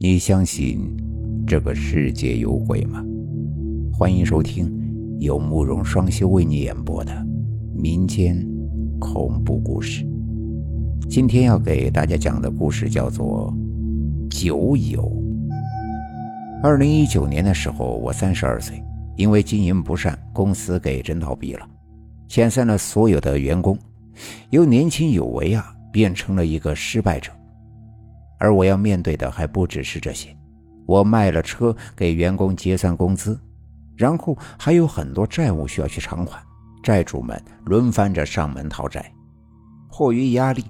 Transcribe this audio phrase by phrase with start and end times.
[0.00, 0.78] 你相信
[1.44, 3.04] 这个世界有鬼吗？
[3.92, 4.72] 欢迎收听
[5.18, 7.26] 由慕容双修为你演播的
[7.74, 8.46] 民间
[9.00, 10.06] 恐怖故事。
[11.10, 13.52] 今天要给大家讲的故事叫做
[14.40, 15.02] 《酒友》。
[16.62, 18.80] 二零一九年的时候，我三十二岁，
[19.16, 21.68] 因为经营不善，公司给真倒闭了，
[22.28, 23.76] 遣散了所有的员工，
[24.50, 27.32] 由年轻有为啊，变成了一个失败者。
[28.38, 30.34] 而我要面对的还不只是这些，
[30.86, 33.38] 我卖了车给员工结算工资，
[33.96, 36.40] 然后还有很多债务需要去偿还，
[36.82, 39.12] 债主们轮番着上门讨债。
[39.90, 40.64] 迫于压力，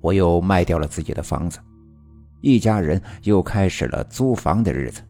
[0.00, 1.58] 我又卖掉了自己的房子，
[2.42, 5.00] 一家人又开始了租房的日子。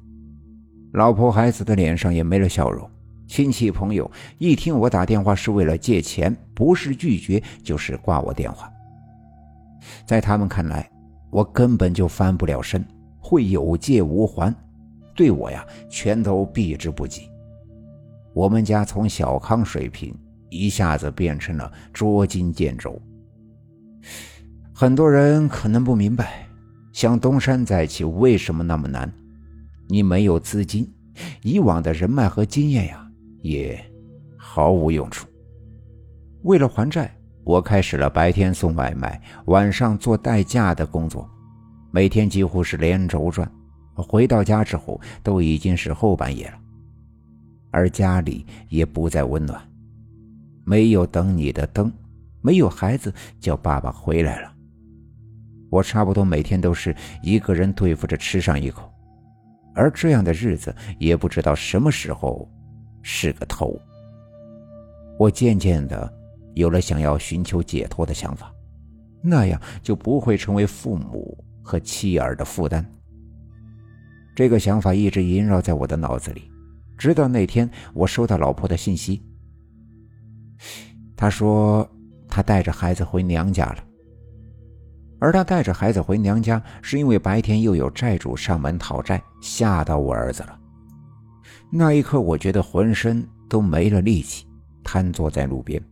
[0.92, 2.89] 老婆孩子的脸上也没了笑容，
[3.27, 4.09] 亲戚朋友
[4.39, 8.70] 一听我打电话是为了借钱，不是拒绝就是挂我电话，
[10.06, 10.89] 在他们看来。
[11.34, 12.87] 我根本就翻不了身，
[13.19, 14.55] 会有借无还，
[15.16, 17.28] 对我呀全都避之不及。
[18.33, 20.17] 我们家从小康水平
[20.48, 23.03] 一下子变成了捉襟见肘。
[24.72, 26.47] 很多人可能不明白，
[26.92, 29.12] 想东山再起为什么那么难？
[29.89, 30.89] 你没有资金，
[31.42, 33.11] 以往的人脉和经验呀，
[33.42, 33.84] 也
[34.39, 35.27] 毫无用处。
[36.42, 37.12] 为了还债。
[37.45, 41.28] 我开始了白天送外卖，晚上做代驾的工作，
[41.91, 43.50] 每天几乎是连轴转。
[43.95, 46.55] 回到家之后，都已经是后半夜了，
[47.70, 49.61] 而家里也不再温暖，
[50.65, 51.92] 没有等你的灯，
[52.41, 54.53] 没有孩子叫爸爸回来了。
[55.70, 58.91] 我差不多每天都是一个人对付着吃上一口，
[59.75, 62.50] 而这样的日子也不知道什么时候
[63.03, 63.78] 是个头。
[65.19, 66.23] 我渐渐的。
[66.55, 68.52] 有了想要寻求解脱的想法，
[69.22, 72.84] 那样就不会成为父母和妻儿的负担。
[74.34, 76.50] 这个想法一直萦绕在我的脑子里，
[76.98, 79.22] 直到那天我收到老婆的信息。
[81.16, 81.88] 她说
[82.28, 83.84] 她带着孩子回娘家了，
[85.20, 90.59] 而她带着孩子回娘家是因为白天又有债主上门讨债，吓到我儿子了。
[91.70, 94.47] 那一刻，我觉得浑身都没了力气，
[94.82, 95.82] 瘫坐在路边。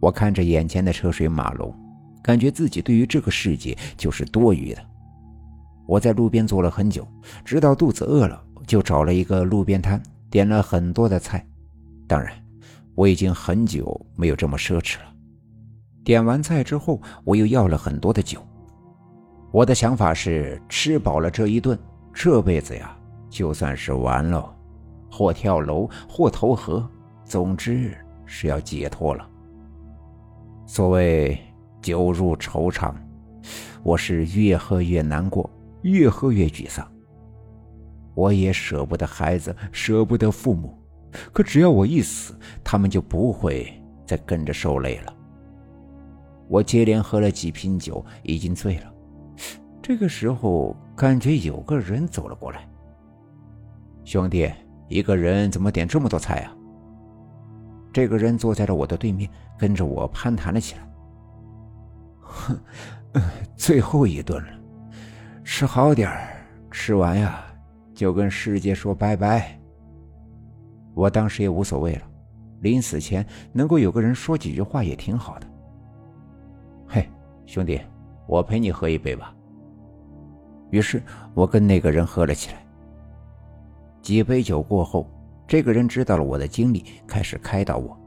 [0.00, 1.74] 我看着眼前的车水马龙，
[2.22, 4.82] 感觉自己对于这个世界就是多余的。
[5.86, 7.06] 我在路边坐了很久，
[7.44, 11.44] 直到肚子饿了，就找了一个路边摊，点了很多的菜。
[12.06, 12.32] 当然，
[12.94, 15.14] 我已经很久没有这么奢侈了。
[16.04, 18.40] 点完菜之后，我又要了很多的酒。
[19.50, 21.78] 我的想法是，吃饱了这一顿，
[22.12, 22.96] 这辈子呀，
[23.30, 24.54] 就算是完了，
[25.10, 26.86] 或跳楼，或投河，
[27.24, 29.26] 总之是要解脱了。
[30.68, 31.36] 所谓
[31.80, 32.94] 酒入愁肠，
[33.82, 35.48] 我是越喝越难过，
[35.80, 36.86] 越喝越沮丧。
[38.14, 40.78] 我也舍不得孩子，舍不得父母，
[41.32, 43.72] 可只要我一死，他们就不会
[44.06, 45.14] 再跟着受累了。
[46.48, 48.92] 我接连喝了几瓶酒，已经醉了。
[49.80, 52.68] 这个时候，感觉有个人走了过来。
[54.04, 54.52] 兄弟，
[54.86, 56.54] 一个人怎么点这么多菜啊？
[57.92, 59.28] 这个人坐在了我的对面，
[59.58, 60.88] 跟着我攀谈了起来。
[62.20, 62.58] 哼，
[63.56, 64.48] 最后一顿了，
[65.42, 66.10] 吃好点
[66.70, 67.42] 吃完呀
[67.94, 69.58] 就跟世界说拜拜。
[70.94, 72.02] 我当时也无所谓了，
[72.60, 75.46] 临死前能够有个人说几句话也挺好的。
[76.86, 77.08] 嘿，
[77.46, 77.80] 兄弟，
[78.26, 79.34] 我陪你喝一杯吧。
[80.70, 81.02] 于是
[81.34, 82.64] 我跟那个人喝了起来。
[84.02, 85.10] 几杯酒过后。
[85.48, 87.98] 这个人知道了我的经历，开始开导我。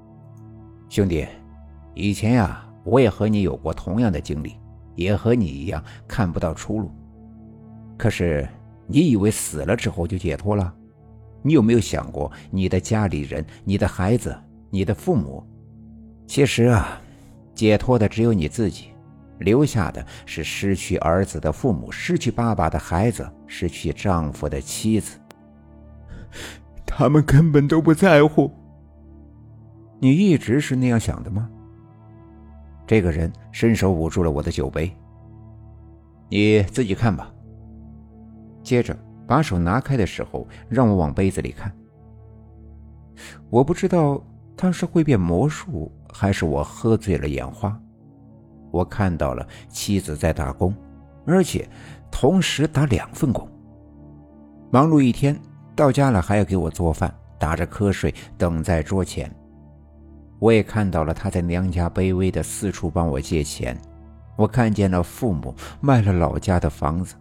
[0.89, 1.25] 兄弟，
[1.95, 4.57] 以前呀，我也和你有过同样的经历，
[4.95, 6.91] 也和你一样看不到出路。
[7.97, 8.47] 可是，
[8.85, 10.71] 你以为死了之后就解脱了？
[11.41, 14.37] 你有没有想过你的家里人、你的孩子、
[14.69, 15.43] 你的父母？
[16.27, 17.01] 其实啊，
[17.55, 18.89] 解脱的只有你自己，
[19.39, 25.17] 留下的是失去儿子的父母，失去爸爸的孩子，失去丈夫的妻子。
[27.01, 28.51] 他们根本都不在乎。
[29.99, 31.49] 你一直是那样想的吗？
[32.85, 34.95] 这个人伸手捂住了我的酒杯。
[36.29, 37.33] 你自己看吧。
[38.61, 38.95] 接着
[39.25, 41.75] 把手拿开的时候，让我往杯子里看。
[43.49, 44.23] 我不知道
[44.55, 47.75] 他是会变魔术，还是我喝醉了眼花。
[48.69, 50.71] 我看到了妻子在打工，
[51.25, 51.67] 而且
[52.11, 53.49] 同时打两份工，
[54.69, 55.35] 忙碌一天。
[55.75, 59.33] 到家了还要给我做饭，打着瞌睡等在桌前。
[60.39, 63.77] 我也看到了他在娘家卑微的四处帮我借钱。
[64.35, 67.15] 我看见了父母卖了老家的房子。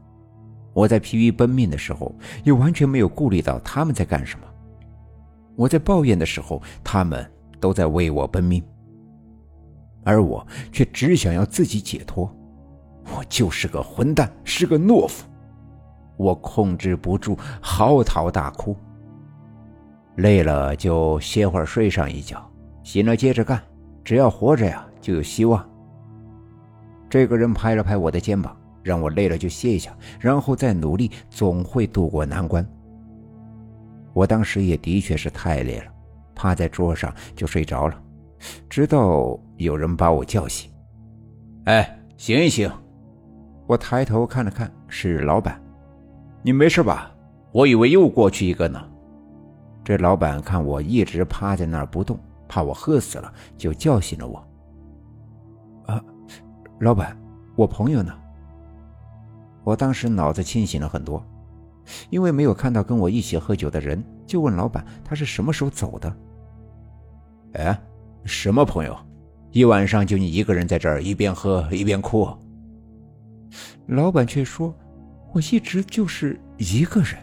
[0.72, 2.14] 我在疲于奔命的时候，
[2.44, 4.46] 也完全没有顾虑到他们在干什么。
[5.56, 8.62] 我在抱怨的时候，他们都在为我奔命，
[10.04, 12.34] 而我却只想要自己解脱。
[13.16, 15.26] 我就是个混蛋，是个懦夫。
[16.20, 18.76] 我控制不住，嚎啕大哭。
[20.16, 22.46] 累了就歇会儿，睡上一觉，
[22.82, 23.58] 醒了接着干。
[24.04, 25.66] 只要活着呀，就有希望。
[27.08, 32.66] 这个人拍了拍我的肩膀，让我累了就歇一下，然后再努力，总会渡过难关。
[34.12, 35.84] 我当时也的确是太累了，
[36.34, 37.98] 趴在桌上就睡着了，
[38.68, 40.70] 直到有人把我叫醒。
[41.64, 42.70] 哎，醒一醒！
[43.66, 45.58] 我抬头看了看，是老板。
[46.42, 47.12] 你没事吧？
[47.52, 48.82] 我以为又过去一个呢。
[49.82, 54.36] 这老板看我一直趴在那儿不动，怕我喝死了，就叫醒了我。
[55.86, 56.02] 啊，
[56.80, 57.16] 老板，
[57.56, 58.16] 我朋友呢？
[59.64, 61.22] 我当时脑子清醒了很多，
[62.08, 66.16] 因为没有看到跟我一起喝酒的人，就问老板他是什么时候走的。
[67.54, 67.78] 哎，
[68.24, 68.96] 什么朋友？
[69.50, 72.28] 一晚上就你一个人在这儿一边喝一边哭？
[73.86, 74.74] 老板却说。
[75.32, 77.16] 我一直就是一个人，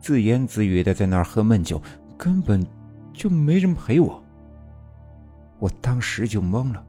[0.00, 1.80] 自言自语的在那儿喝闷酒，
[2.16, 2.66] 根本
[3.12, 4.22] 就没人陪我。
[5.58, 6.84] 我当时就懵了，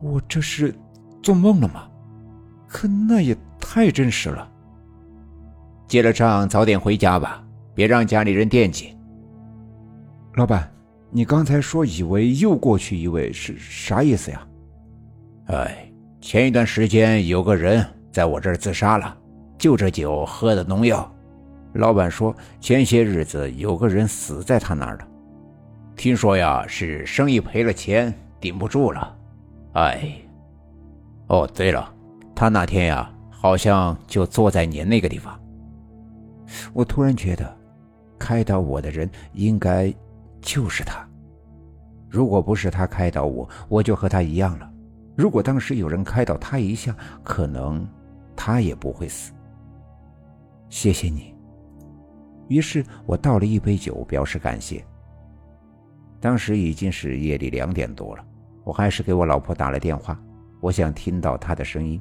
[0.00, 0.74] 我这是
[1.22, 1.88] 做梦了吗？
[2.68, 4.50] 可那也太真实了。
[5.86, 7.44] 结了账，早点回家吧，
[7.74, 8.96] 别让家里人惦记。
[10.34, 10.70] 老板，
[11.10, 14.46] 你刚才说以为又过去一位是啥意思呀？
[15.46, 19.16] 哎，前一段时间有个人在我这儿自杀了。
[19.66, 21.12] 就这酒喝的农药，
[21.72, 25.08] 老板说前些日子有个人死在他那儿了，
[25.96, 29.16] 听说呀是生意赔了钱顶不住了，
[29.72, 30.08] 哎，
[31.26, 31.92] 哦对了，
[32.32, 35.36] 他那天呀好像就坐在你那个地方。
[36.72, 37.52] 我突然觉得，
[38.20, 39.92] 开导我的人应该
[40.40, 41.04] 就是他。
[42.08, 44.70] 如果不是他开导我，我就和他一样了。
[45.16, 47.84] 如果当时有人开导他一下，可能
[48.36, 49.32] 他也不会死。
[50.68, 51.34] 谢谢你。
[52.48, 54.84] 于是我倒了一杯酒，表示感谢。
[56.20, 58.24] 当时已经是夜里两点多了，
[58.64, 60.20] 我还是给我老婆打了电话，
[60.60, 62.00] 我想听到她的声音。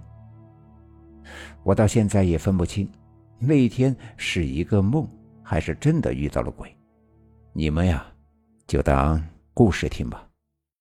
[1.64, 2.90] 我到现在也分不清，
[3.40, 5.08] 那一天是一个梦，
[5.42, 6.76] 还是真的遇到了鬼。
[7.54, 8.06] 你们呀，
[8.68, 9.22] 就当
[9.54, 10.28] 故事听吧。